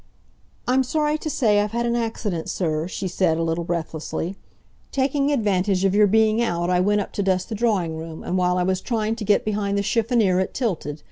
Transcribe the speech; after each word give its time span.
"I'm 0.67 0.81
sorry 0.83 1.19
to 1.19 1.29
say 1.29 1.59
I've 1.61 1.73
had 1.73 1.85
an 1.85 1.95
accident, 1.95 2.49
sir," 2.49 2.87
she 2.87 3.07
said 3.07 3.37
a 3.37 3.43
little 3.43 3.63
breathlessly. 3.63 4.35
"Taking 4.91 5.31
advantage 5.31 5.85
of 5.85 5.93
your 5.93 6.07
being 6.07 6.41
out 6.41 6.71
I 6.71 6.79
went 6.79 7.01
up 7.01 7.13
to 7.13 7.21
dust 7.21 7.49
the 7.49 7.53
drawing 7.55 7.95
room, 7.95 8.23
and 8.23 8.35
while 8.35 8.57
I 8.57 8.63
was 8.63 8.81
trying 8.81 9.15
to 9.17 9.23
get 9.23 9.45
behind 9.45 9.77
the 9.77 9.83
chiffonnier 9.83 10.39
it 10.39 10.55
tilted. 10.55 10.99